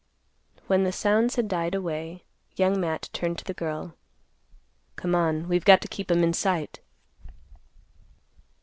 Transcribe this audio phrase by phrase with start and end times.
[0.65, 2.23] When the sounds had died away;
[2.55, 3.93] Young Matt turned to the girl;
[4.95, 6.79] "Come on; we've got to keep 'em in sight."